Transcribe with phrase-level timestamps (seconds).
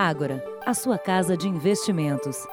[0.00, 2.46] Ágora, a sua casa de investimentos.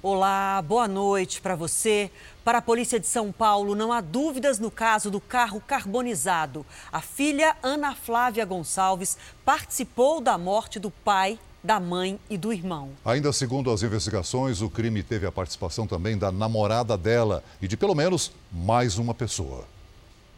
[0.00, 2.12] Olá, boa noite para você.
[2.44, 6.64] Para a Polícia de São Paulo, não há dúvidas no caso do carro carbonizado.
[6.92, 12.92] A filha Ana Flávia Gonçalves participou da morte do pai, da mãe e do irmão.
[13.04, 17.76] Ainda segundo as investigações, o crime teve a participação também da namorada dela e de
[17.76, 19.64] pelo menos mais uma pessoa.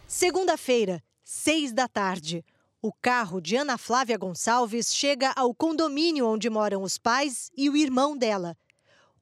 [0.06, 2.42] Segunda-feira, seis da tarde.
[2.82, 7.77] O carro de Ana Flávia Gonçalves chega ao condomínio onde moram os pais e o
[7.77, 8.56] irmão dela.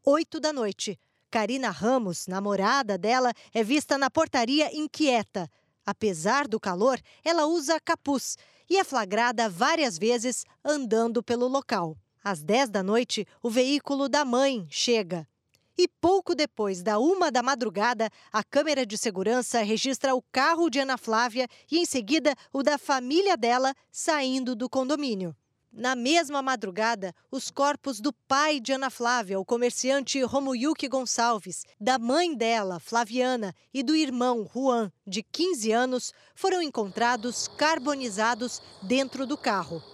[0.04, 0.98] Oito da noite.
[1.30, 5.48] Karina Ramos, namorada dela, é vista na portaria inquieta.
[5.86, 8.36] Apesar do calor, ela usa capuz
[8.68, 11.96] e é flagrada várias vezes andando pelo local.
[12.22, 15.28] Às 10 da noite, o veículo da mãe chega.
[15.76, 20.78] E pouco depois da uma da madrugada, a câmera de segurança registra o carro de
[20.78, 25.34] Ana Flávia e, em seguida, o da família dela saindo do condomínio.
[25.72, 31.98] Na mesma madrugada, os corpos do pai de Ana Flávia, o comerciante Romuyuki Gonçalves, da
[31.98, 39.36] mãe dela, Flaviana, e do irmão Juan, de 15 anos, foram encontrados carbonizados dentro do
[39.36, 39.93] carro.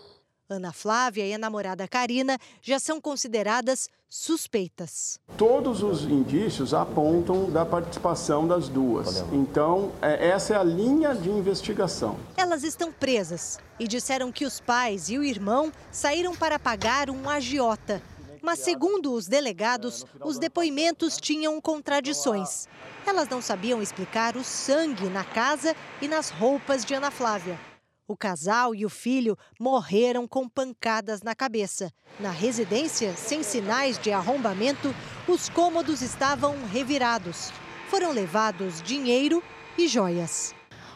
[0.51, 5.21] Ana Flávia e a namorada Karina já são consideradas suspeitas.
[5.39, 9.25] Todos os indícios apontam da participação das duas.
[9.33, 12.19] Então, é, essa é a linha de investigação.
[12.37, 17.31] Elas estão presas e disseram que os pais e o irmão saíram para pagar um
[17.31, 18.03] agiota.
[18.43, 22.67] Mas, segundo os delegados, os depoimentos tinham contradições.
[23.07, 27.70] Elas não sabiam explicar o sangue na casa e nas roupas de Ana Flávia.
[28.11, 31.93] O casal e o filho morreram com pancadas na cabeça.
[32.19, 34.93] Na residência, sem sinais de arrombamento,
[35.29, 37.53] os cômodos estavam revirados.
[37.89, 39.41] Foram levados dinheiro
[39.79, 40.53] e joias.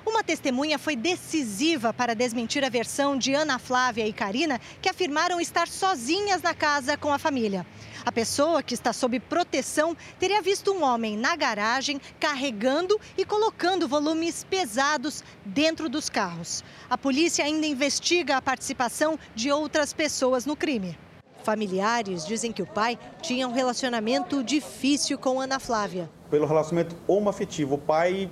[0.06, 5.40] Uma testemunha foi decisiva para desmentir a versão de Ana Flávia e Karina, que afirmaram
[5.40, 7.66] estar sozinhas na casa com a família.
[8.04, 13.88] A pessoa que está sob proteção teria visto um homem na garagem carregando e colocando
[13.88, 16.62] volumes pesados dentro dos carros.
[16.90, 20.98] A polícia ainda investiga a participação de outras pessoas no crime.
[21.42, 26.10] Familiares dizem que o pai tinha um relacionamento difícil com Ana Flávia.
[26.30, 28.30] Pelo relacionamento homoafetivo, o pai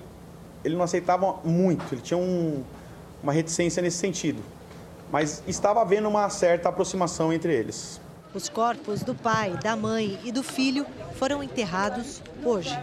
[0.64, 2.62] ele não aceitava muito, ele tinha um,
[3.22, 4.42] uma reticência nesse sentido.
[5.10, 8.00] Mas estava havendo uma certa aproximação entre eles.
[8.34, 10.86] Os corpos do pai, da mãe e do filho
[11.18, 12.78] foram enterrados hoje.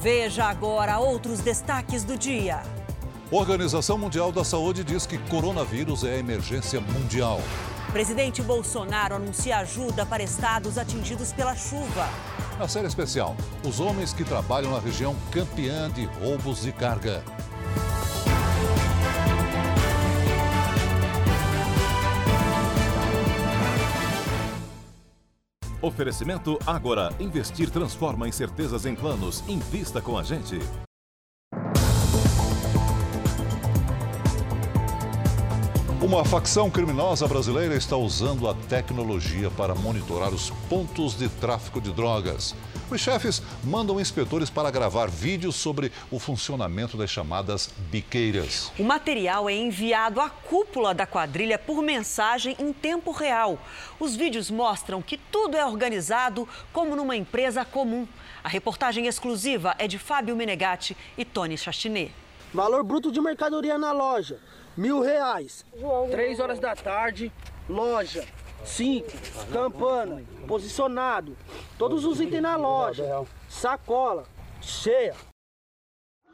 [0.00, 2.62] Veja agora outros destaques do dia.
[3.30, 7.40] Organização Mundial da Saúde diz que coronavírus é emergência mundial.
[7.92, 12.08] Presidente Bolsonaro anuncia ajuda para estados atingidos pela chuva.
[12.58, 17.22] Na série especial, os homens que trabalham na região campeã de roubos de carga.
[25.80, 27.14] Oferecimento Agora.
[27.20, 29.44] Investir transforma incertezas em planos.
[29.48, 30.58] Invista com a gente.
[36.08, 41.92] Uma facção criminosa brasileira está usando a tecnologia para monitorar os pontos de tráfico de
[41.92, 42.54] drogas.
[42.90, 48.72] Os chefes mandam inspetores para gravar vídeos sobre o funcionamento das chamadas biqueiras.
[48.78, 53.58] O material é enviado à cúpula da quadrilha por mensagem em tempo real.
[54.00, 58.08] Os vídeos mostram que tudo é organizado como numa empresa comum.
[58.42, 62.14] A reportagem exclusiva é de Fábio Menegatti e Tony Chastinet.
[62.54, 64.38] Valor bruto de mercadoria na loja,
[64.78, 65.66] mil reais.
[66.10, 67.32] Três horas da tarde,
[67.68, 68.24] loja,
[68.64, 69.10] cinco,
[69.52, 71.36] campana, posicionado,
[71.76, 74.24] todos os itens na loja, sacola,
[74.62, 75.16] cheia.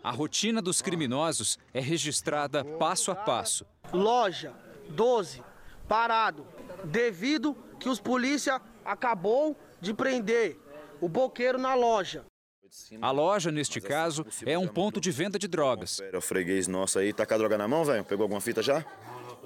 [0.03, 3.65] A rotina dos criminosos é registrada passo a passo.
[3.91, 4.53] Loja,
[4.91, 5.43] 12,
[5.89, 6.47] parado,
[6.85, 10.61] devido que os polícia acabou de prender
[11.01, 12.27] o boqueiro na loja.
[13.01, 16.01] A loja, neste caso, é um ponto de venda de drogas.
[16.01, 18.05] É o freguês nosso aí, tá com a droga na mão, velho?
[18.05, 18.85] Pegou alguma fita já?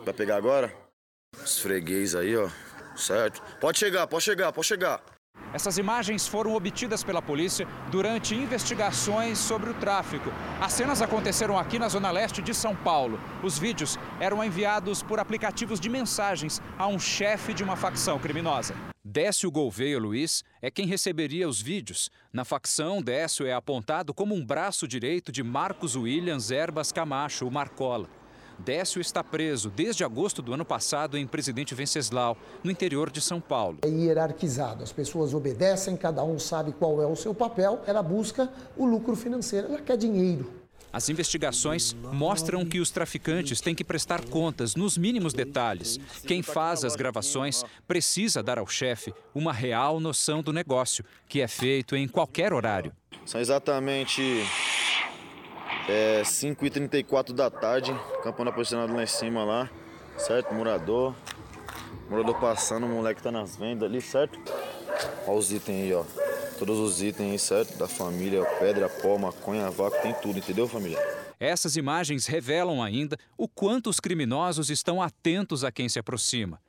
[0.05, 0.75] Vai pegar agora?
[1.43, 2.49] Os freguês aí, ó.
[2.97, 3.43] Certo.
[3.61, 5.03] Pode chegar, pode chegar, pode chegar.
[5.53, 10.31] Essas imagens foram obtidas pela polícia durante investigações sobre o tráfico.
[10.61, 13.19] As cenas aconteceram aqui na zona leste de São Paulo.
[13.43, 18.75] Os vídeos eram enviados por aplicativos de mensagens a um chefe de uma facção criminosa.
[19.03, 22.11] Décio Gouveia Luiz é quem receberia os vídeos.
[22.31, 27.51] Na facção, Décio é apontado como um braço direito de Marcos Williams Erbas Camacho, o
[27.51, 28.18] Marcola.
[28.59, 33.41] Décio está preso desde agosto do ano passado em Presidente Venceslau, no interior de São
[33.41, 33.79] Paulo.
[33.83, 37.81] É hierarquizado, as pessoas obedecem, cada um sabe qual é o seu papel.
[37.87, 40.59] Ela busca o lucro financeiro, ela quer dinheiro.
[40.93, 45.99] As investigações mostram que os traficantes têm que prestar contas nos mínimos detalhes.
[46.27, 51.49] Quem faz as gravações precisa dar ao chefe uma real noção do negócio, que é
[51.49, 52.93] feito em qualquer horário.
[53.27, 54.23] São exatamente
[55.89, 59.71] é, 5h34 da tarde, campana posicionado lá em cima lá,
[60.19, 60.55] certo?
[60.55, 61.15] Morador.
[62.11, 64.39] Morador passando, o moleque tá nas vendas ali, certo?
[65.27, 66.05] Olha os itens aí, ó.
[66.59, 67.79] Todos os itens aí, certo?
[67.79, 70.99] Da família, pedra, pó, maconha, vácuo, tem tudo, entendeu, família?
[71.41, 76.61] Essas imagens revelam ainda o quanto os criminosos estão atentos a quem se aproxima.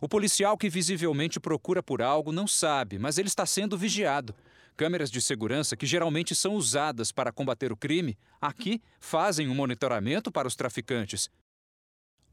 [0.00, 4.34] O policial que visivelmente procura por algo não sabe, mas ele está sendo vigiado.
[4.76, 10.32] Câmeras de segurança, que geralmente são usadas para combater o crime, aqui fazem um monitoramento
[10.32, 11.30] para os traficantes.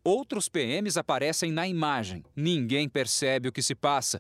[0.04, 2.26] Outros PMs aparecem na imagem.
[2.36, 4.20] Ninguém percebe o que se passa.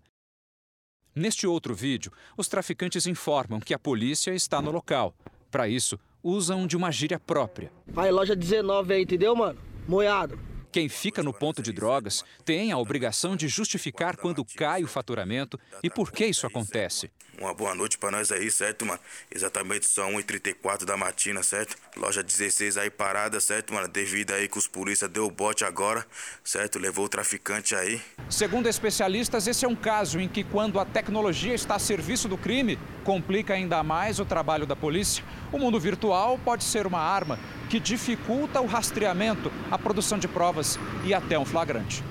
[1.15, 5.15] Neste outro vídeo, os traficantes informam que a polícia está no local.
[5.49, 7.71] Para isso, usam de uma gíria própria.
[7.87, 9.59] Vai, loja 19 aí, entendeu, mano?
[9.87, 10.50] Moiado.
[10.71, 15.59] Quem fica no ponto de drogas tem a obrigação de justificar quando cai o faturamento
[15.83, 17.11] e por que isso acontece.
[17.37, 18.99] Uma boa noite para nós aí, certo, mano?
[19.33, 21.75] Exatamente só 1h34 da matina, certo?
[21.97, 23.87] Loja 16 aí parada, certo, mano?
[23.87, 26.05] Devido aí que os polícia deu o bote agora,
[26.43, 26.79] certo?
[26.79, 27.99] Levou o traficante aí.
[28.29, 32.37] Segundo especialistas, esse é um caso em que quando a tecnologia está a serviço do
[32.37, 35.23] crime, complica ainda mais o trabalho da polícia.
[35.51, 37.39] O mundo virtual pode ser uma arma
[37.71, 40.60] que dificulta o rastreamento, a produção de provas
[41.05, 42.03] e até um flagrante.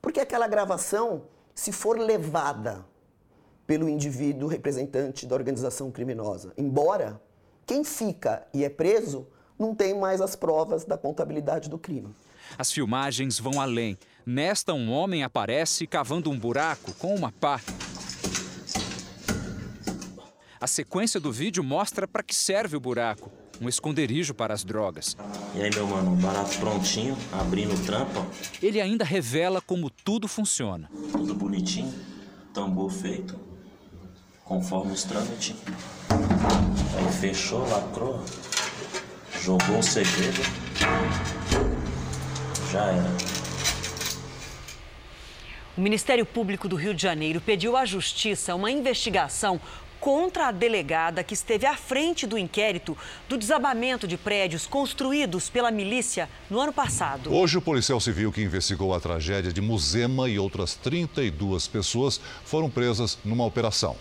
[0.00, 1.22] Porque aquela gravação,
[1.54, 2.84] se for levada
[3.66, 7.20] pelo indivíduo representante da organização criminosa, embora
[7.66, 9.26] quem fica e é preso
[9.58, 12.14] não tem mais as provas da contabilidade do crime.
[12.58, 13.96] As filmagens vão além.
[14.24, 17.60] Nesta, um homem aparece cavando um buraco com uma pá.
[20.60, 25.16] A sequência do vídeo mostra para que serve o buraco um esconderijo para as drogas.
[25.54, 28.26] E aí, meu mano, barato prontinho, abrindo trampa.
[28.62, 30.90] Ele ainda revela como tudo funciona.
[31.12, 31.92] Tudo bonitinho,
[32.54, 33.38] tambor feito,
[34.44, 35.54] conforme os trâmites.
[36.96, 38.24] Aí fechou, lacrou,
[39.42, 40.40] jogou o segredo,
[42.72, 43.40] já era.
[45.76, 49.60] O Ministério Público do Rio de Janeiro pediu à Justiça uma investigação
[50.00, 52.96] contra a delegada que esteve à frente do inquérito
[53.28, 57.32] do desabamento de prédios construídos pela milícia no ano passado.
[57.32, 62.70] Hoje, o policial civil que investigou a tragédia de Muzema e outras 32 pessoas foram
[62.70, 63.96] presas numa operação.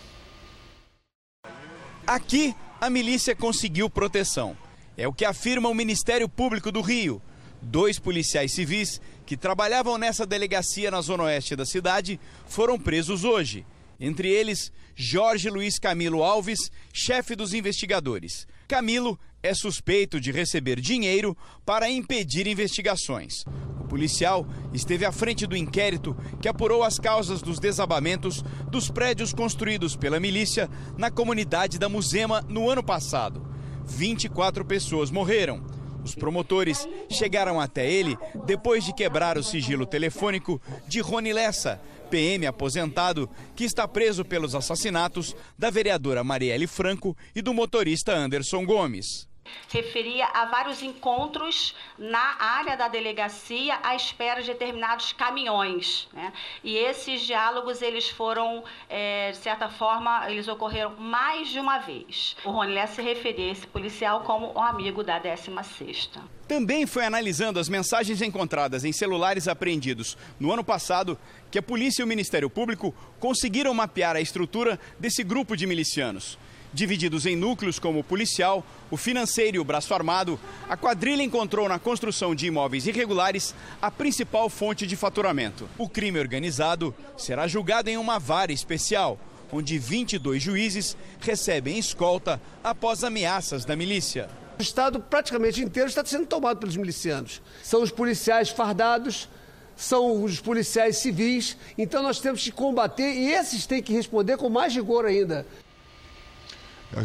[2.07, 4.57] Aqui, a milícia conseguiu proteção.
[4.97, 7.21] É o que afirma o Ministério Público do Rio.
[7.61, 13.65] Dois policiais civis que trabalhavam nessa delegacia na zona oeste da cidade foram presos hoje.
[13.99, 18.47] Entre eles, Jorge Luiz Camilo Alves, chefe dos investigadores.
[18.67, 21.35] Camilo é suspeito de receber dinheiro
[21.65, 23.43] para impedir investigações.
[23.79, 29.33] O policial esteve à frente do inquérito que apurou as causas dos desabamentos dos prédios
[29.33, 33.47] construídos pela milícia na comunidade da Muzema no ano passado.
[33.85, 35.78] 24 pessoas morreram.
[36.09, 41.79] Os promotores chegaram até ele depois de quebrar o sigilo telefônico de Rony Lessa,
[42.09, 48.65] PM aposentado, que está preso pelos assassinatos da vereadora Marielle Franco e do motorista Anderson
[48.65, 49.28] Gomes
[49.69, 56.07] referia a vários encontros na área da delegacia à espera de determinados caminhões.
[56.13, 56.33] Né?
[56.63, 62.35] E esses diálogos, eles foram, é, de certa forma, eles ocorreram mais de uma vez.
[62.43, 66.21] O Ronilé se referia a esse policial como um amigo da 16ª.
[66.47, 71.17] Também foi analisando as mensagens encontradas em celulares apreendidos no ano passado
[71.51, 76.39] que a polícia e o Ministério Público conseguiram mapear a estrutura desse grupo de milicianos.
[76.71, 81.67] Divididos em núcleos como o policial, o financeiro e o braço armado, a quadrilha encontrou
[81.67, 85.67] na construção de imóveis irregulares a principal fonte de faturamento.
[85.79, 89.19] O crime organizado será julgado em uma vara especial,
[89.51, 94.29] onde 22 juízes recebem escolta após ameaças da milícia.
[94.59, 97.41] O Estado praticamente inteiro está sendo tomado pelos milicianos.
[97.63, 99.27] São os policiais fardados,
[99.75, 104.49] são os policiais civis, então nós temos que combater e esses têm que responder com
[104.49, 105.47] mais rigor ainda.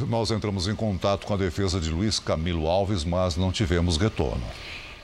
[0.09, 4.43] Nós entramos em contato com a defesa de Luiz Camilo Alves, mas não tivemos retorno.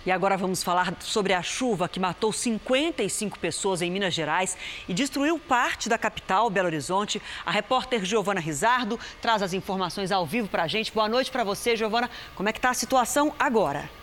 [0.07, 4.57] E agora vamos falar sobre a chuva que matou 55 pessoas em Minas Gerais
[4.89, 7.21] e destruiu parte da capital, Belo Horizonte.
[7.45, 10.91] A repórter Giovana Rizardo traz as informações ao vivo para a gente.
[10.91, 12.09] Boa noite para você, Giovana.
[12.35, 14.00] Como é que está a situação agora?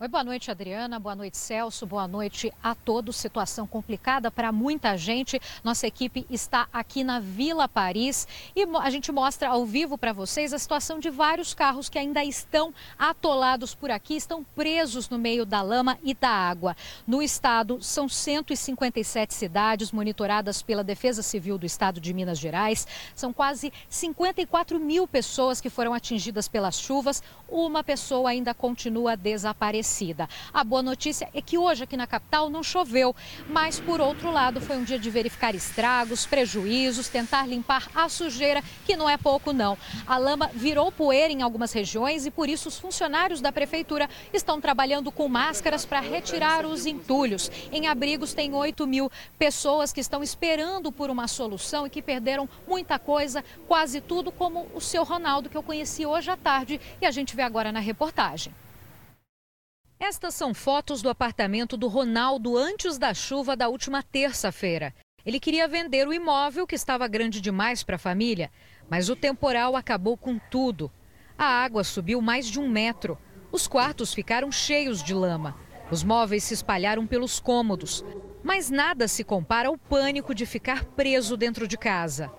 [0.00, 0.98] Oi, boa noite, Adriana.
[0.98, 1.86] Boa noite, Celso.
[1.86, 3.14] Boa noite a todos.
[3.14, 5.40] Situação complicada para muita gente.
[5.62, 10.52] Nossa equipe está aqui na Vila Paris e a gente mostra ao vivo para vocês
[10.52, 15.46] a situação de vários carros que ainda estão atolados por aqui, estão presos no meio
[15.46, 16.76] da lama e da água.
[17.06, 22.84] No estado, são 157 cidades monitoradas pela Defesa Civil do Estado de Minas Gerais.
[23.14, 27.22] São quase 54 mil pessoas que foram atingidas pelas chuvas.
[27.48, 29.83] Uma pessoa ainda continua desaparecida.
[30.52, 33.14] A boa notícia é que hoje aqui na capital não choveu,
[33.48, 38.62] mas por outro lado foi um dia de verificar estragos, prejuízos, tentar limpar a sujeira,
[38.86, 39.76] que não é pouco não.
[40.06, 44.60] A lama virou poeira em algumas regiões e por isso os funcionários da prefeitura estão
[44.60, 47.50] trabalhando com máscaras para retirar os entulhos.
[47.70, 52.48] Em abrigos tem 8 mil pessoas que estão esperando por uma solução e que perderam
[52.66, 57.06] muita coisa, quase tudo, como o seu Ronaldo, que eu conheci hoje à tarde e
[57.06, 58.52] a gente vê agora na reportagem.
[59.98, 64.94] Estas são fotos do apartamento do Ronaldo antes da chuva da última terça-feira.
[65.24, 68.50] Ele queria vender o imóvel que estava grande demais para a família,
[68.90, 70.90] mas o temporal acabou com tudo.
[71.38, 73.16] A água subiu mais de um metro.
[73.50, 75.56] Os quartos ficaram cheios de lama.
[75.90, 78.04] Os móveis se espalharam pelos cômodos.
[78.42, 82.30] Mas nada se compara ao pânico de ficar preso dentro de casa.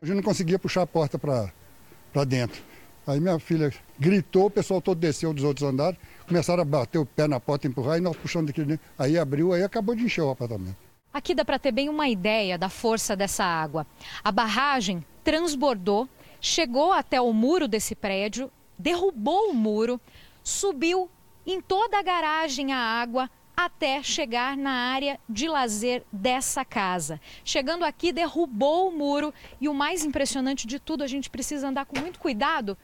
[0.00, 2.62] A gente não conseguia puxar a porta para dentro.
[3.06, 5.98] Aí minha filha gritou, o pessoal todo desceu dos outros andares
[6.32, 9.62] começaram a bater o pé na porta, empurrar e nós puxando aqui Aí abriu, aí
[9.62, 10.76] acabou de encher o apartamento.
[11.12, 13.86] Aqui dá para ter bem uma ideia da força dessa água.
[14.24, 16.08] A barragem transbordou,
[16.40, 20.00] chegou até o muro desse prédio, derrubou o muro,
[20.42, 21.10] subiu
[21.46, 27.20] em toda a garagem a água até chegar na área de lazer dessa casa.
[27.44, 31.84] Chegando aqui, derrubou o muro e o mais impressionante de tudo, a gente precisa andar
[31.84, 32.76] com muito cuidado,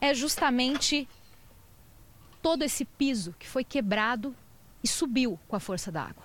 [0.00, 1.06] é justamente
[2.46, 4.32] todo esse piso que foi quebrado
[4.80, 6.22] e subiu com a força da água.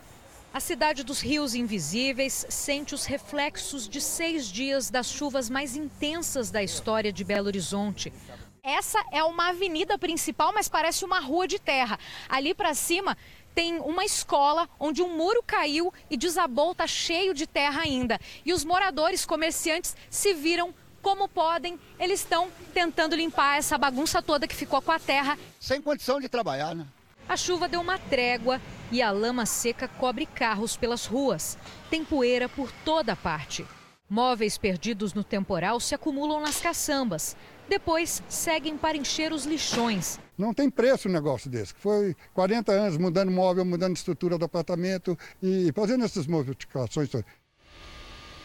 [0.54, 6.52] A cidade dos rios invisíveis sente os reflexos de seis dias das chuvas mais intensas
[6.52, 8.14] da história de Belo Horizonte.
[8.62, 11.98] Essa é uma avenida principal, mas parece uma rua de terra.
[12.30, 13.18] Ali para cima
[13.56, 18.20] tem uma escola onde um muro caiu e desabou, está cheio de terra ainda.
[18.46, 20.72] E os moradores, comerciantes, se viram
[21.02, 25.38] como podem, eles estão tentando limpar essa bagunça toda que ficou com a terra.
[25.60, 26.86] Sem condição de trabalhar, né?
[27.28, 28.60] A chuva deu uma trégua
[28.92, 31.58] e a lama seca cobre carros pelas ruas.
[31.90, 33.66] Tem poeira por toda parte.
[34.10, 37.38] Móveis perdidos no temporal se acumulam nas caçambas.
[37.70, 40.20] Depois seguem para encher os lixões.
[40.38, 41.74] Não tem preço um negócio desse.
[41.74, 47.10] Foi 40 anos mudando móvel, mudando estrutura do apartamento e fazendo essas modificações.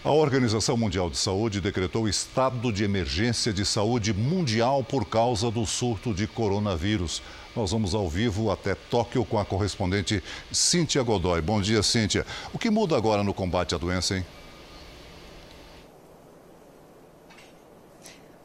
[0.07, 5.67] A Organização Mundial de Saúde decretou estado de emergência de saúde mundial por causa do
[5.67, 7.21] surto de coronavírus.
[7.57, 10.23] Nós vamos ao vivo até Tóquio com a correspondente
[10.53, 11.41] Cíntia Godoy.
[11.41, 12.25] Bom dia, Cíntia.
[12.53, 14.25] O que muda agora no combate à doença, hein?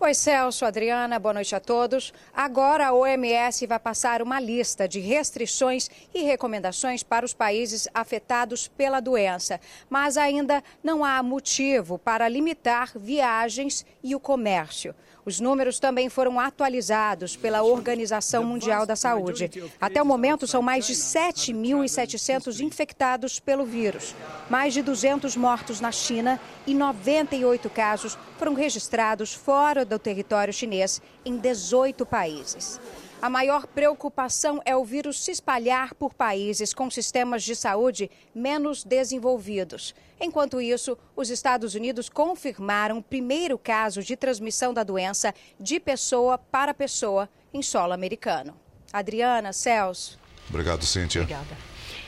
[0.03, 2.11] Oi, Celso, Adriana, boa noite a todos.
[2.33, 8.67] Agora a OMS vai passar uma lista de restrições e recomendações para os países afetados
[8.67, 14.95] pela doença, mas ainda não há motivo para limitar viagens e o comércio.
[15.25, 19.51] Os números também foram atualizados pela Organização Mundial da Saúde.
[19.79, 24.15] Até o momento, são mais de 7.700 infectados pelo vírus,
[24.49, 31.01] mais de 200 mortos na China e 98 casos foram registrados fora do território chinês
[31.23, 32.79] em 18 países.
[33.21, 38.83] A maior preocupação é o vírus se espalhar por países com sistemas de saúde menos
[38.83, 39.93] desenvolvidos.
[40.19, 46.35] Enquanto isso, os Estados Unidos confirmaram o primeiro caso de transmissão da doença de pessoa
[46.39, 48.55] para pessoa em solo americano.
[48.91, 50.19] Adriana, Celso.
[50.49, 51.21] Obrigado, Cíntia.
[51.21, 51.55] Obrigada.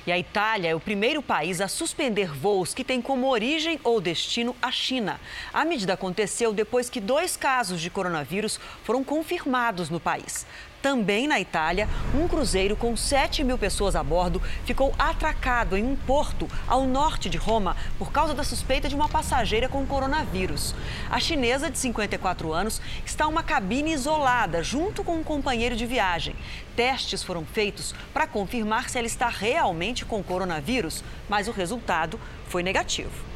[0.07, 4.01] E a Itália é o primeiro país a suspender voos que têm como origem ou
[4.01, 5.19] destino a China.
[5.53, 10.45] A medida aconteceu depois que dois casos de coronavírus foram confirmados no país.
[10.83, 15.95] Também na Itália, um cruzeiro com 7 mil pessoas a bordo ficou atracado em um
[15.95, 20.75] porto ao norte de Roma por causa da suspeita de uma passageira com coronavírus.
[21.09, 25.85] A chinesa, de 54 anos, está em uma cabine isolada junto com um companheiro de
[25.85, 26.35] viagem.
[26.75, 32.61] Testes foram feitos para confirmar se ela está realmente com coronavírus, mas o resultado foi
[32.61, 33.32] negativo.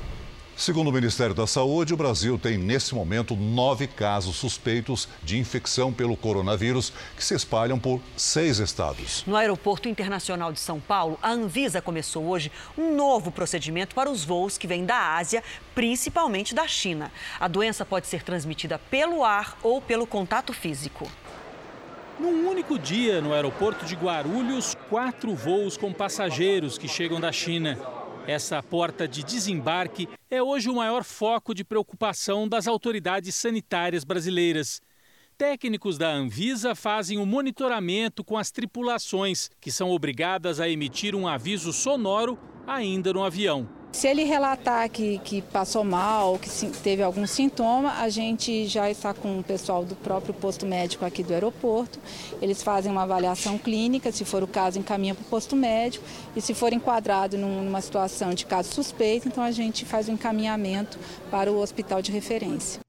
[0.57, 5.93] Segundo o Ministério da Saúde, o Brasil tem nesse momento nove casos suspeitos de infecção
[5.93, 9.23] pelo coronavírus que se espalham por seis estados.
[9.27, 14.25] No Aeroporto Internacional de São Paulo, a Anvisa começou hoje um novo procedimento para os
[14.25, 15.43] voos que vêm da Ásia,
[15.75, 17.11] principalmente da China.
[17.39, 21.07] A doença pode ser transmitida pelo ar ou pelo contato físico.
[22.19, 27.77] Num único dia, no aeroporto de Guarulhos, quatro voos com passageiros que chegam da China.
[28.27, 34.81] Essa porta de desembarque é hoje o maior foco de preocupação das autoridades sanitárias brasileiras.
[35.37, 41.15] Técnicos da Anvisa fazem o um monitoramento com as tripulações, que são obrigadas a emitir
[41.15, 43.69] um aviso sonoro ainda no avião.
[43.97, 46.47] Se ele relatar que, que passou mal, que
[46.83, 51.23] teve algum sintoma, a gente já está com o pessoal do próprio posto médico aqui
[51.23, 51.99] do aeroporto.
[52.39, 56.05] Eles fazem uma avaliação clínica, se for o caso, encaminha para o posto médico.
[56.35, 60.13] E se for enquadrado numa situação de caso suspeito, então a gente faz o um
[60.13, 60.99] encaminhamento
[61.31, 62.79] para o hospital de referência.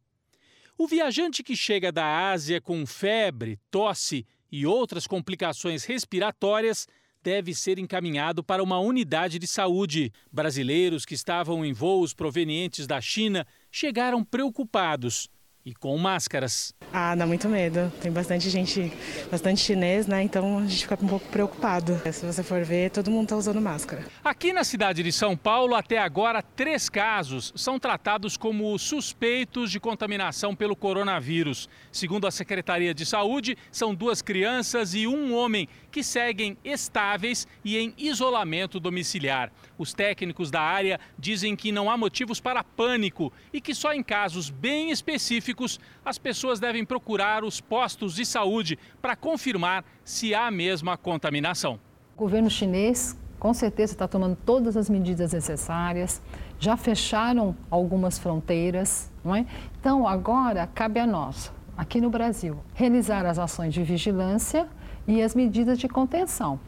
[0.77, 6.87] O viajante que chega da Ásia com febre, tosse e outras complicações respiratórias
[7.29, 10.11] deve ser encaminhado para uma unidade de saúde.
[10.33, 15.29] Brasileiros que estavam em voos provenientes da China chegaram preocupados
[15.65, 16.75] e com máscaras.
[16.93, 17.93] Ah, dá muito medo.
[18.01, 18.93] Tem bastante gente,
[19.31, 20.23] bastante chinês, né?
[20.23, 22.01] Então a gente fica um pouco preocupado.
[22.13, 24.05] Se você for ver, todo mundo está usando máscara.
[24.25, 29.79] Aqui na cidade de São Paulo, até agora, três casos são tratados como suspeitos de
[29.79, 31.69] contaminação pelo coronavírus.
[31.93, 37.77] Segundo a Secretaria de Saúde, são duas crianças e um homem que seguem estáveis e
[37.77, 39.53] em isolamento domiciliar.
[39.79, 44.03] Os técnicos da área dizem que não há motivos para pânico e que só em
[44.03, 50.51] casos bem específicos as pessoas devem procurar os postos de saúde para confirmar se há
[50.51, 51.79] mesmo a contaminação.
[52.17, 56.21] O governo chinês com certeza está tomando todas as medidas necessárias,
[56.59, 59.47] já fecharam algumas fronteiras, não é?
[59.79, 64.69] Então agora cabe a nós, aqui no Brasil, realizar as ações de vigilância
[65.07, 66.59] e as medidas de contenção.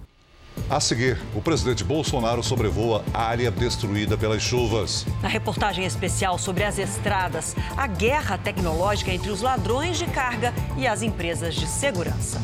[0.69, 5.07] A seguir, o presidente Bolsonaro sobrevoa a área destruída pelas chuvas.
[5.23, 10.87] Na reportagem especial sobre as estradas, a guerra tecnológica entre os ladrões de carga e
[10.87, 12.40] as empresas de segurança.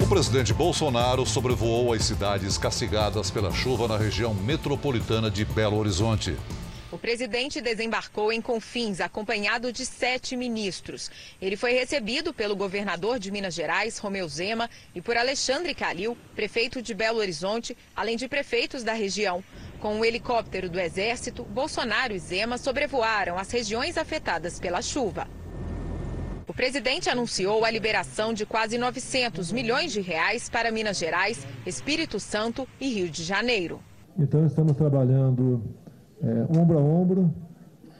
[0.00, 6.36] O presidente Bolsonaro sobrevoou as cidades castigadas pela chuva na região metropolitana de Belo Horizonte.
[7.00, 11.10] Presidente desembarcou em Confins, acompanhado de sete ministros.
[11.40, 16.82] Ele foi recebido pelo governador de Minas Gerais, Romeu Zema, e por Alexandre Calil, prefeito
[16.82, 19.42] de Belo Horizonte, além de prefeitos da região.
[19.80, 25.26] Com um helicóptero do Exército, Bolsonaro e Zema sobrevoaram as regiões afetadas pela chuva.
[26.46, 32.20] O presidente anunciou a liberação de quase 900 milhões de reais para Minas Gerais, Espírito
[32.20, 33.80] Santo e Rio de Janeiro.
[34.18, 35.62] Então estamos trabalhando
[36.22, 37.34] é, ombro a ombro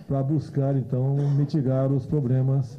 [0.07, 2.79] para buscar então mitigar os problemas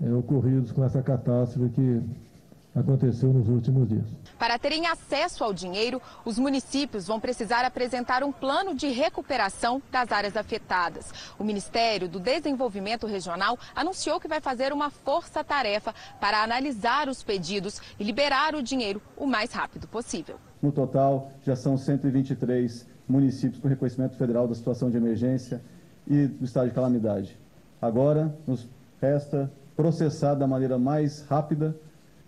[0.00, 2.02] é, ocorridos com essa catástrofe que
[2.74, 4.06] aconteceu nos últimos dias.
[4.38, 10.12] Para terem acesso ao dinheiro, os municípios vão precisar apresentar um plano de recuperação das
[10.12, 11.12] áreas afetadas.
[11.38, 17.80] O Ministério do Desenvolvimento Regional anunciou que vai fazer uma força-tarefa para analisar os pedidos
[17.98, 20.38] e liberar o dinheiro o mais rápido possível.
[20.62, 25.60] No total, já são 123 municípios com reconhecimento federal da situação de emergência
[26.06, 27.38] e do estado de calamidade.
[27.80, 28.68] Agora, nos
[29.00, 31.74] resta processar da maneira mais rápida,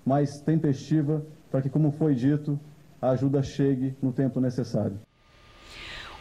[0.05, 2.59] mais tempestiva, para que, como foi dito,
[3.01, 4.99] a ajuda chegue no tempo necessário.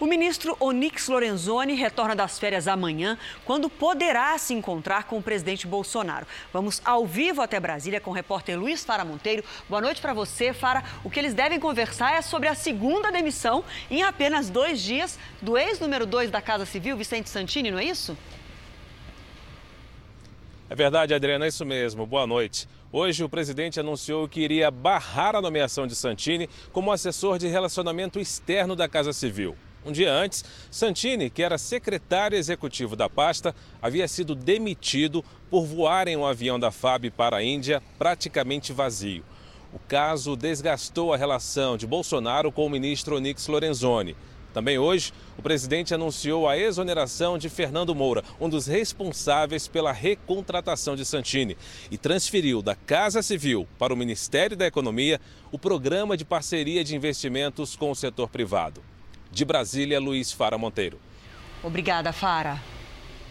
[0.01, 5.67] O ministro Onix Lorenzoni retorna das férias amanhã, quando poderá se encontrar com o presidente
[5.67, 6.25] Bolsonaro.
[6.51, 9.43] Vamos ao vivo até Brasília com o repórter Luiz Fara Monteiro.
[9.69, 10.83] Boa noite para você, Fara.
[11.03, 15.55] O que eles devem conversar é sobre a segunda demissão em apenas dois dias do
[15.55, 18.17] ex-número 2 da Casa Civil, Vicente Santini, não é isso?
[20.67, 22.07] É verdade, Adriana, é isso mesmo.
[22.07, 22.67] Boa noite.
[22.91, 28.19] Hoje, o presidente anunciou que iria barrar a nomeação de Santini como assessor de relacionamento
[28.19, 29.55] externo da Casa Civil.
[29.83, 36.07] Um dia antes, Santini, que era secretário executivo da pasta, havia sido demitido por voar
[36.07, 39.23] em um avião da FAB para a Índia praticamente vazio.
[39.73, 44.15] O caso desgastou a relação de Bolsonaro com o ministro Onix Lorenzoni.
[44.53, 50.95] Também hoje, o presidente anunciou a exoneração de Fernando Moura, um dos responsáveis pela recontratação
[50.95, 51.57] de Santini,
[51.89, 56.95] e transferiu da Casa Civil para o Ministério da Economia o programa de parceria de
[56.95, 58.90] investimentos com o setor privado.
[59.31, 60.99] De Brasília, Luiz Fara Monteiro.
[61.63, 62.61] Obrigada, Fara.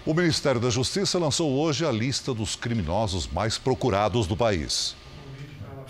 [0.06, 4.96] O Ministério da Justiça lançou hoje a lista dos criminosos mais procurados do país.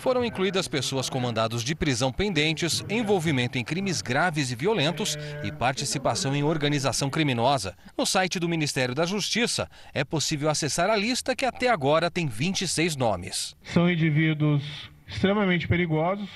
[0.01, 5.51] Foram incluídas pessoas com mandados de prisão pendentes, envolvimento em crimes graves e violentos e
[5.51, 7.77] participação em organização criminosa.
[7.95, 12.27] No site do Ministério da Justiça é possível acessar a lista que até agora tem
[12.27, 13.55] 26 nomes.
[13.63, 14.63] São indivíduos
[15.07, 16.29] extremamente perigosos,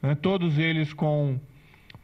[0.00, 0.14] né?
[0.14, 1.38] todos eles com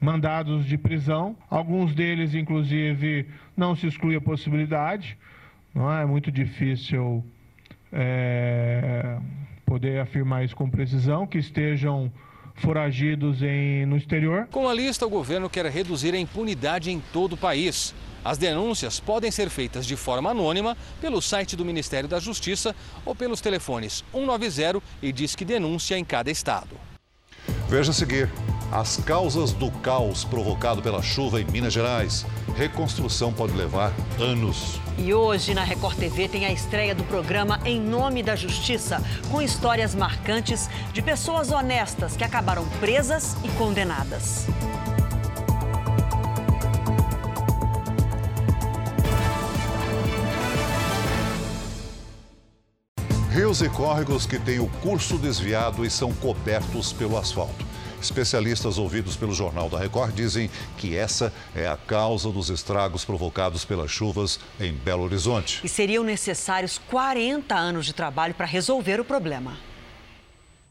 [0.01, 1.37] mandados de prisão.
[1.51, 5.17] Alguns deles, inclusive, não se exclui a possibilidade.
[5.75, 7.25] Não é, é muito difícil
[7.93, 9.19] é,
[9.65, 12.11] poder afirmar isso com precisão, que estejam
[12.57, 14.49] foragidos em, no exterior.
[14.51, 17.95] Com a lista, o governo quer reduzir a impunidade em todo o país.
[18.25, 23.15] As denúncias podem ser feitas de forma anônima pelo site do Ministério da Justiça ou
[23.15, 26.77] pelos telefones 190 e Disque Denúncia em cada estado.
[27.69, 28.29] Veja a seguir
[28.71, 32.27] as causas do caos provocado pela chuva em Minas Gerais.
[32.57, 34.81] Reconstrução pode levar anos.
[34.99, 39.43] E hoje na Record TV tem a estreia do programa Em Nome da Justiça, com
[39.43, 44.47] histórias marcantes de pessoas honestas que acabaram presas e condenadas.
[53.31, 57.76] Rios e córregos que têm o curso desviado e são cobertos pelo asfalto.
[58.07, 63.64] Especialistas ouvidos pelo Jornal da Record dizem que essa é a causa dos estragos provocados
[63.64, 65.61] pelas chuvas em Belo Horizonte.
[65.64, 69.59] E seriam necessários 40 anos de trabalho para resolver o problema.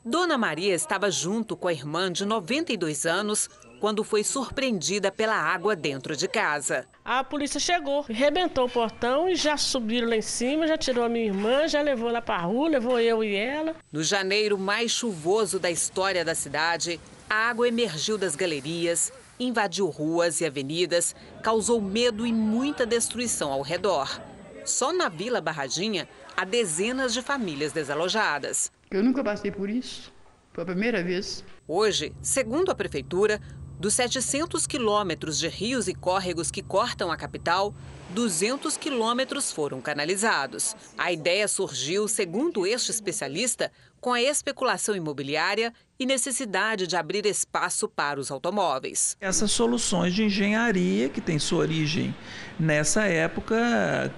[0.03, 3.49] Dona Maria estava junto com a irmã de 92 anos
[3.81, 6.87] quando foi surpreendida pela água dentro de casa.
[7.03, 11.09] A polícia chegou, rebentou o portão e já subiram lá em cima, já tirou a
[11.09, 13.75] minha irmã, já levou lá para a rua, levou eu e ela.
[13.91, 20.41] No janeiro mais chuvoso da história da cidade, a água emergiu das galerias, invadiu ruas
[20.41, 24.21] e avenidas, causou medo e muita destruição ao redor.
[24.63, 28.71] Só na Vila Barradinha há dezenas de famílias desalojadas.
[28.89, 30.11] Eu nunca passei por isso.
[30.53, 31.43] Foi a primeira vez.
[31.67, 33.41] Hoje, segundo a prefeitura,
[33.79, 37.75] dos 700 quilômetros de rios e córregos que cortam a capital,
[38.11, 40.75] 200 quilômetros foram canalizados.
[40.97, 43.71] A ideia surgiu, segundo este especialista,
[44.05, 49.17] com a especulação imobiliária e necessidade de abrir espaço para os automóveis.
[49.19, 52.15] Essas soluções de engenharia, que tem sua origem
[52.59, 54.13] nessa época,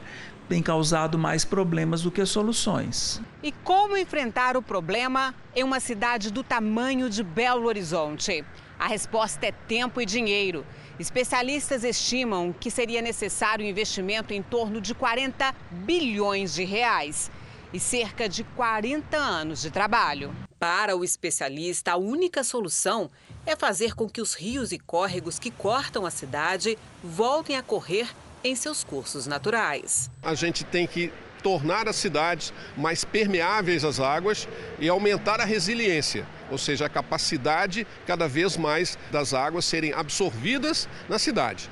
[0.49, 3.21] têm causado mais problemas do que soluções.
[3.41, 8.43] E como enfrentar o problema em uma cidade do tamanho de Belo Horizonte?
[8.77, 10.65] A resposta é tempo e dinheiro.
[10.99, 17.31] Especialistas estimam que seria necessário um investimento em torno de 40 bilhões de reais
[17.73, 20.33] e cerca de 40 anos de trabalho.
[20.59, 23.09] Para o especialista, a única solução
[23.45, 28.07] é fazer com que os rios e córregos que cortam a cidade voltem a correr
[28.43, 30.09] em seus cursos naturais.
[30.23, 31.11] A gente tem que
[31.43, 34.47] tornar as cidades mais permeáveis às águas
[34.79, 40.89] e aumentar a resiliência, ou seja, a capacidade cada vez mais das águas serem absorvidas
[41.07, 41.69] na cidade.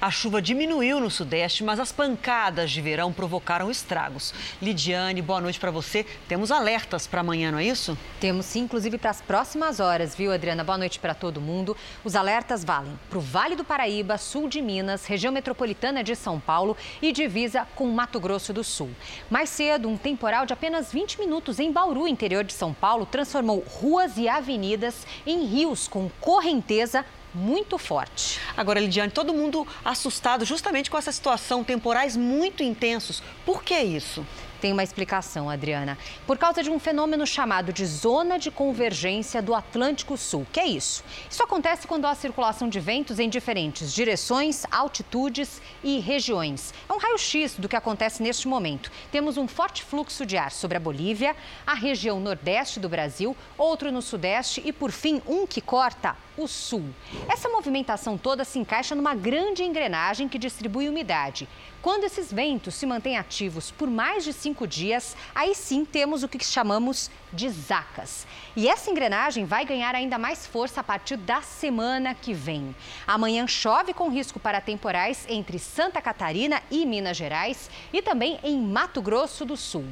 [0.00, 4.34] A chuva diminuiu no Sudeste, mas as pancadas de verão provocaram estragos.
[4.60, 6.04] Lidiane, boa noite para você.
[6.28, 7.96] Temos alertas para amanhã, não é isso?
[8.18, 10.64] Temos sim, inclusive para as próximas horas, viu, Adriana?
[10.64, 11.76] Boa noite para todo mundo.
[12.04, 16.40] Os alertas valem para o Vale do Paraíba, sul de Minas, região metropolitana de São
[16.40, 18.90] Paulo e divisa com Mato Grosso do Sul.
[19.28, 23.60] Mais cedo, um temporal de apenas 20 minutos em Bauru, interior de São Paulo, transformou
[23.60, 28.40] ruas e avenidas em rios com correnteza muito forte.
[28.56, 33.22] Agora, Lidiane, todo mundo assustado justamente com essa situação, temporais muito intensos.
[33.44, 34.26] Por que isso?
[34.60, 35.96] Tem uma explicação, Adriana.
[36.26, 40.46] Por causa de um fenômeno chamado de zona de convergência do Atlântico Sul.
[40.52, 41.02] Que é isso?
[41.30, 46.74] Isso acontece quando há circulação de ventos em diferentes direções, altitudes e regiões.
[46.86, 48.92] É um raio-x do que acontece neste momento.
[49.10, 51.34] Temos um forte fluxo de ar sobre a Bolívia,
[51.66, 56.46] a região nordeste do Brasil, outro no sudeste e, por fim, um que corta o
[56.46, 56.84] sul.
[57.28, 61.48] Essa movimentação toda se encaixa numa grande engrenagem que distribui umidade.
[61.82, 66.28] Quando esses ventos se mantêm ativos por mais de cinco dias, aí sim temos o
[66.28, 68.26] que chamamos de zacas.
[68.54, 72.76] E essa engrenagem vai ganhar ainda mais força a partir da semana que vem.
[73.06, 78.60] Amanhã chove com risco para temporais entre Santa Catarina e Minas Gerais e também em
[78.60, 79.86] Mato Grosso do Sul.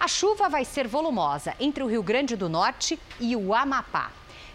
[0.00, 4.10] A chuva vai ser volumosa entre o Rio Grande do Norte e o Amapá.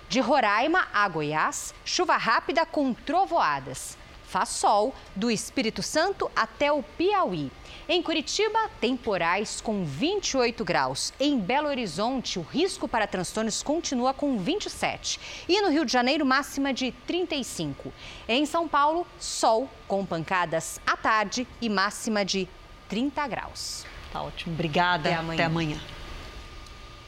[0.10, 3.99] De Roraima a Goiás, chuva rápida com trovoadas.
[4.30, 7.52] Faz sol do Espírito Santo até o Piauí.
[7.88, 11.12] Em Curitiba, temporais com 28 graus.
[11.20, 15.20] Em Belo Horizonte, o risco para transtornos continua com 27.
[15.50, 17.92] E no Rio de Janeiro, máxima de 35.
[18.28, 22.48] Em São Paulo, sol com pancadas à tarde e máxima de
[22.88, 23.84] 30 graus.
[24.14, 24.54] Tá ótimo.
[24.54, 25.10] Obrigada.
[25.10, 25.34] Até amanhã.
[25.34, 25.78] Até amanhã.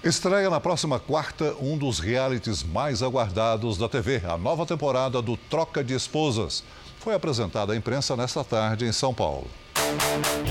[0.04, 5.38] Estreia na próxima quarta um dos realities mais aguardados da TV, a nova temporada do
[5.38, 6.64] Troca de Esposas
[7.02, 9.48] foi apresentada à imprensa nesta tarde em São Paulo.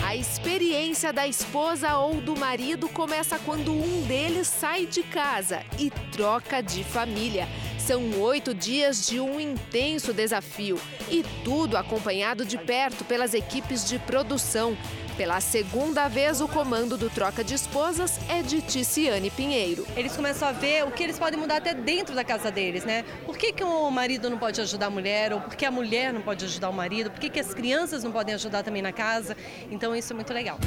[0.04, 5.90] A experiência da esposa ou do marido começa quando um deles sai de casa e
[6.12, 7.48] troca de família.
[7.78, 14.00] São oito dias de um intenso desafio e tudo acompanhado de perto pelas equipes de
[14.00, 14.76] produção.
[15.16, 19.86] Pela segunda vez, o comando do Troca de Esposas é de Ticiane Pinheiro.
[19.96, 23.04] Eles começam a ver o que eles podem mudar até dentro da casa deles, né?
[23.26, 25.32] Por que, que o marido não pode ajudar a mulher?
[25.32, 27.10] Ou por que a mulher não pode ajudar o marido?
[27.10, 29.36] Por que, que as crianças não podem ajudar também na casa?
[29.70, 30.58] Então, isso é muito legal.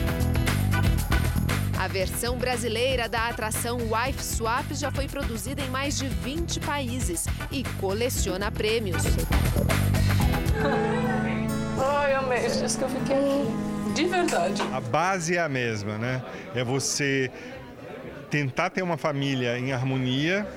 [1.79, 7.25] A versão brasileira da atração Wife Swap já foi produzida em mais de 20 países
[7.51, 9.03] e coleciona prêmios.
[11.77, 14.61] Ai, amei, diz que eu fiquei de verdade.
[14.73, 16.21] A base é a mesma, né?
[16.55, 17.31] É você
[18.29, 20.47] tentar ter uma família em harmonia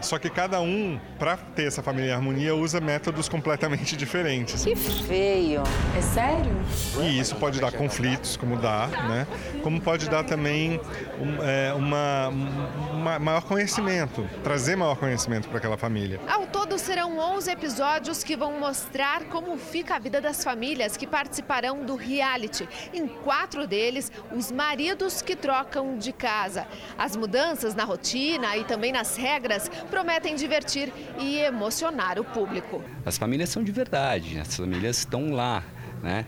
[0.00, 4.64] só que cada um, para ter essa família em harmonia, usa métodos completamente diferentes.
[4.64, 5.62] Que feio.
[5.96, 6.56] É sério?
[7.02, 9.26] E isso pode dar conflitos, como dá, né?
[9.62, 10.80] Como pode dar também
[11.20, 16.20] um, é, uma, uma, maior conhecimento, trazer maior conhecimento para aquela família.
[16.28, 21.06] Ao todo, serão 11 episódios que vão mostrar como fica a vida das famílias que
[21.06, 22.68] participarão do reality.
[22.92, 26.66] Em quatro deles, os maridos que trocam de casa.
[26.96, 32.82] As mudanças na rotina e também nas regras prometem divertir e emocionar o público.
[33.04, 35.62] As famílias são de verdade, as famílias estão lá,
[36.02, 36.24] né?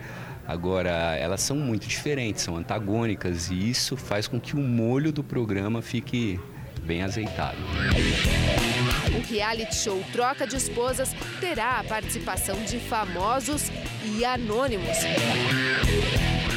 [0.47, 5.23] Agora, elas são muito diferentes, são antagônicas e isso faz com que o molho do
[5.23, 6.41] programa fique
[6.83, 7.59] bem azeitado.
[9.17, 13.71] O reality show Troca de Esposas terá a participação de famosos
[14.05, 14.99] e anônimos.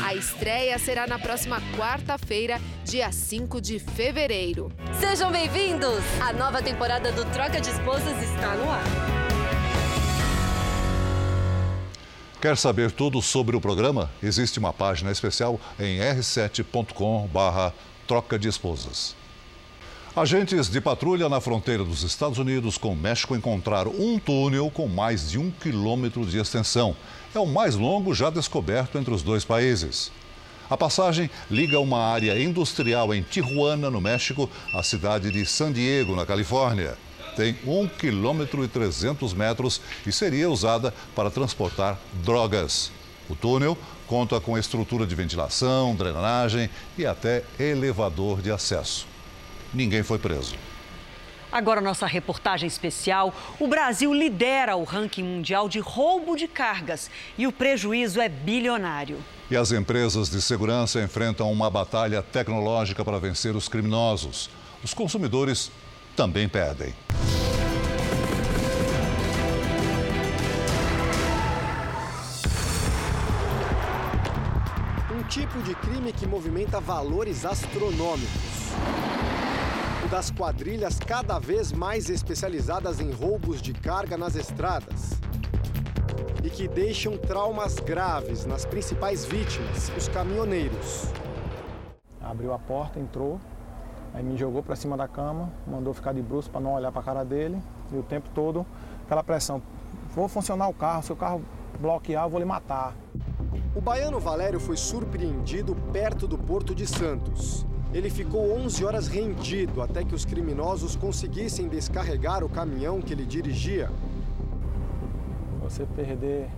[0.06, 4.70] A estreia será na próxima quarta-feira, dia 5 de fevereiro.
[5.00, 6.04] Sejam bem-vindos!
[6.20, 8.84] A nova temporada do Troca de Esposas está no ar.
[12.42, 14.12] Quer saber tudo sobre o programa?
[14.22, 17.74] Existe uma página especial em r7.com/barra
[18.06, 19.16] troca de esposas.
[20.16, 24.88] Agentes de patrulha na fronteira dos Estados Unidos com o México encontraram um túnel com
[24.88, 26.96] mais de um quilômetro de extensão.
[27.34, 30.12] É o mais longo já descoberto entre os dois países.
[30.70, 36.16] A passagem liga uma área industrial em Tijuana, no México, à cidade de San Diego,
[36.16, 36.98] na Califórnia.
[37.36, 42.92] Tem 1 quilômetro e 300 metros e seria usada para transportar drogas.
[43.30, 49.08] O túnel conta com estrutura de ventilação, drenagem e até elevador de acesso
[49.74, 50.56] ninguém foi preso.
[51.54, 57.46] Agora, nossa reportagem especial: o Brasil lidera o ranking mundial de roubo de cargas e
[57.46, 59.20] o prejuízo é bilionário.
[59.52, 64.50] E as empresas de segurança enfrentam uma batalha tecnológica para vencer os criminosos.
[64.84, 65.72] Os consumidores
[66.16, 66.92] também perdem.
[75.16, 78.64] Um tipo de crime que movimenta valores astronômicos
[80.14, 85.20] das quadrilhas cada vez mais especializadas em roubos de carga nas estradas
[86.44, 91.12] e que deixam traumas graves nas principais vítimas, os caminhoneiros.
[92.22, 93.42] Abriu a porta, entrou,
[94.14, 97.02] aí me jogou para cima da cama, mandou ficar de bruxo para não olhar para
[97.02, 97.60] a cara dele
[97.92, 98.64] e o tempo todo
[99.06, 99.64] aquela pressão:
[100.14, 101.42] vou funcionar o carro, se o carro
[101.80, 102.94] bloquear, eu vou lhe matar.
[103.76, 107.66] O baiano Valério foi surpreendido perto do Porto de Santos.
[107.94, 113.24] Ele ficou 11 horas rendido até que os criminosos conseguissem descarregar o caminhão que ele
[113.24, 113.92] dirigia.
[115.62, 116.50] Você perder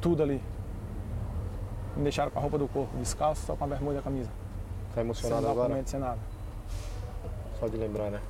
[0.00, 0.42] tudo ali.
[1.96, 4.30] Me deixaram com a roupa do corpo, descalço, só com a bermuda e a camisa.
[4.92, 5.82] Tá emocionado sem agora?
[5.86, 6.18] sem nada.
[7.60, 8.20] Só de lembrar, né?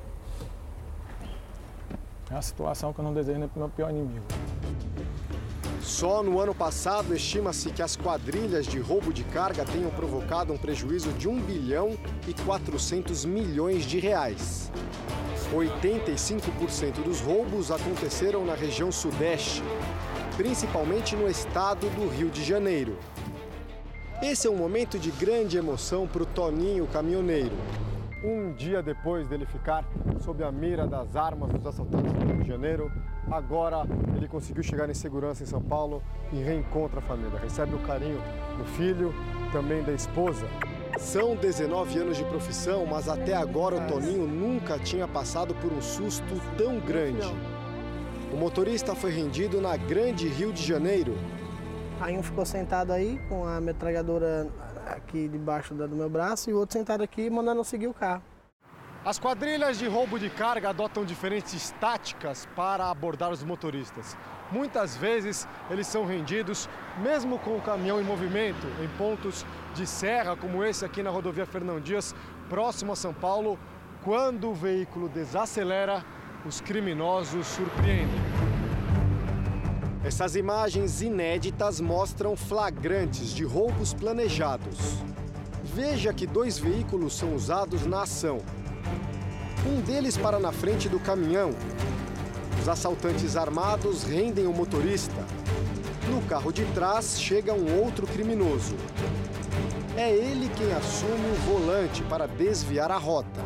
[2.29, 4.25] É uma situação que eu não desejo nem pro meu pior inimigo.
[5.81, 10.57] Só no ano passado, estima-se que as quadrilhas de roubo de carga tenham provocado um
[10.57, 14.71] prejuízo de 1 bilhão e 400 milhões de reais.
[15.51, 19.63] 85% dos roubos aconteceram na região sudeste,
[20.37, 22.97] principalmente no estado do Rio de Janeiro.
[24.21, 27.55] Esse é um momento de grande emoção para o Toninho caminhoneiro.
[28.23, 29.83] Um dia depois dele ficar
[30.19, 32.91] sob a mira das armas dos assaltantes do Rio de Janeiro,
[33.31, 33.77] agora
[34.15, 37.39] ele conseguiu chegar em segurança em São Paulo e reencontra a família.
[37.39, 38.21] Recebe o carinho
[38.59, 39.11] do filho,
[39.51, 40.45] também da esposa.
[40.99, 45.81] São 19 anos de profissão, mas até agora o Toninho nunca tinha passado por um
[45.81, 47.27] susto tão grande.
[48.31, 51.17] O motorista foi rendido na Grande Rio de Janeiro.
[51.99, 54.47] Aí um ficou sentado aí com a metralhadora
[54.93, 58.23] aqui debaixo do meu braço e o outro sentado aqui mandando seguir o carro.
[59.03, 64.15] As quadrilhas de roubo de carga adotam diferentes táticas para abordar os motoristas.
[64.51, 66.69] Muitas vezes eles são rendidos,
[67.01, 71.47] mesmo com o caminhão em movimento, em pontos de serra, como esse aqui na rodovia
[71.47, 72.13] Fernão Dias,
[72.47, 73.57] próximo a São Paulo.
[74.03, 76.05] Quando o veículo desacelera,
[76.45, 78.30] os criminosos surpreendem.
[80.03, 84.97] Essas imagens inéditas mostram flagrantes de roubos planejados.
[85.63, 88.39] Veja que dois veículos são usados na ação.
[89.63, 91.51] Um deles para na frente do caminhão.
[92.59, 95.23] Os assaltantes armados rendem o motorista.
[96.09, 98.75] No carro de trás chega um outro criminoso.
[99.95, 103.39] É ele quem assume o volante para desviar a rota.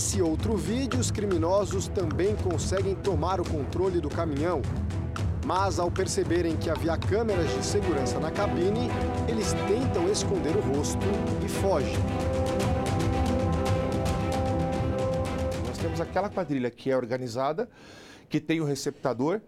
[0.00, 4.62] Nesse outro vídeo, os criminosos também conseguem tomar o controle do caminhão.
[5.44, 8.88] Mas ao perceberem que havia câmeras de segurança na cabine,
[9.28, 11.04] eles tentam esconder o rosto
[11.44, 11.92] e fogem.
[15.66, 17.68] Nós temos aquela quadrilha que é organizada,
[18.26, 19.42] que tem o receptador,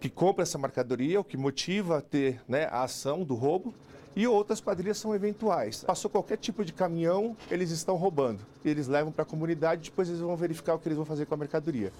[0.00, 3.74] que compra essa mercadoria, o que motiva a ter né, a ação do roubo
[4.14, 5.84] e outras quadrilhas são eventuais.
[5.84, 8.40] Passou qualquer tipo de caminhão, eles estão roubando.
[8.64, 11.34] Eles levam para a comunidade, depois eles vão verificar o que eles vão fazer com
[11.34, 11.92] a mercadoria.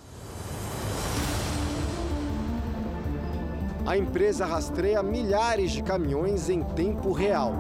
[3.87, 7.55] A empresa rastreia milhares de caminhões em tempo real.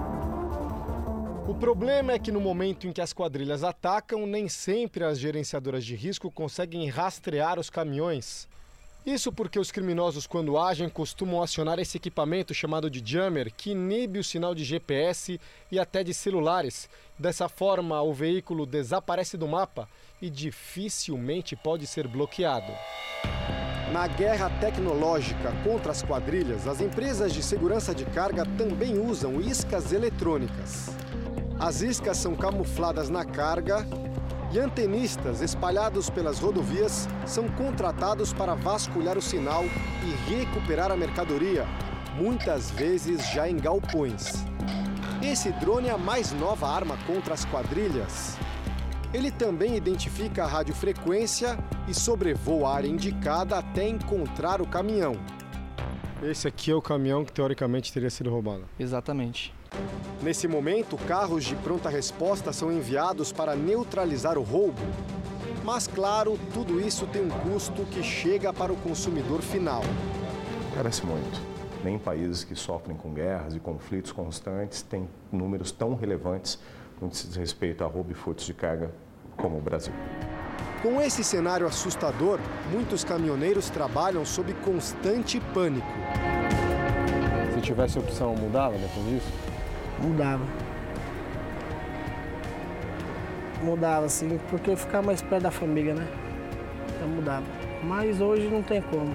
[1.49, 5.85] O problema é que no momento em que as quadrilhas atacam, nem sempre as gerenciadoras
[5.85, 8.49] de risco conseguem rastrear os caminhões.
[9.05, 14.19] Isso porque os criminosos, quando agem, costumam acionar esse equipamento chamado de jammer, que inibe
[14.19, 16.89] o sinal de GPS e até de celulares.
[17.19, 19.89] Dessa forma, o veículo desaparece do mapa
[20.21, 22.73] e dificilmente pode ser bloqueado.
[23.91, 29.93] Na guerra tecnológica contra as quadrilhas, as empresas de segurança de carga também usam iscas
[29.93, 30.91] eletrônicas.
[31.59, 33.87] As iscas são camufladas na carga
[34.53, 41.67] e antenistas espalhados pelas rodovias são contratados para vasculhar o sinal e recuperar a mercadoria,
[42.17, 44.45] muitas vezes já em galpões.
[45.23, 48.37] Esse drone é a mais nova arma contra as quadrilhas.
[49.13, 55.17] Ele também identifica a radiofrequência e sobrevoa a área indicada até encontrar o caminhão.
[56.23, 58.65] Esse aqui é o caminhão que teoricamente teria sido roubado.
[58.79, 59.55] Exatamente.
[60.23, 64.83] Nesse momento, carros de pronta resposta são enviados para neutralizar o roubo.
[65.65, 69.83] Mas, claro, tudo isso tem um custo que chega para o consumidor final.
[70.75, 71.41] Parece muito.
[71.83, 76.59] Nem países que sofrem com guerras e conflitos constantes têm números tão relevantes
[77.01, 78.91] no que diz respeito a roubo e furtos de carga
[79.39, 79.95] como o Brasil.
[80.83, 82.41] Com esse cenário assustador,
[82.73, 85.87] muitos caminhoneiros trabalham sob constante pânico.
[87.53, 89.33] Se tivesse opção, mudava depois disso?
[89.99, 90.45] Mudava.
[93.63, 96.09] Mudava, assim, porque ficar mais perto da família, né?
[96.97, 97.45] Então mudava.
[97.83, 99.15] Mas hoje não tem como.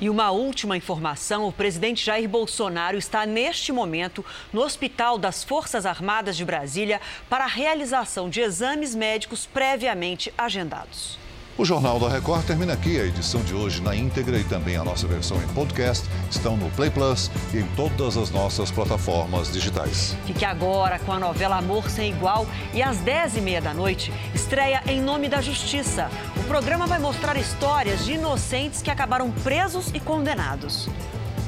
[0.00, 5.86] E uma última informação: o presidente Jair Bolsonaro está neste momento no Hospital das Forças
[5.86, 11.18] Armadas de Brasília para a realização de exames médicos previamente agendados.
[11.58, 13.00] O Jornal da Record termina aqui.
[13.00, 16.70] A edição de hoje na íntegra e também a nossa versão em podcast estão no
[16.72, 20.14] Play Plus e em todas as nossas plataformas digitais.
[20.26, 25.00] Fique agora com a novela Amor Sem Igual e às 10h30 da noite estreia Em
[25.00, 26.10] Nome da Justiça.
[26.46, 30.88] O programa vai mostrar histórias de inocentes que acabaram presos e condenados.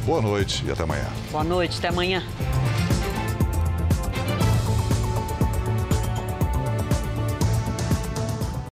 [0.05, 1.07] Boa noite e até amanhã.
[1.31, 2.21] Boa noite, até amanhã.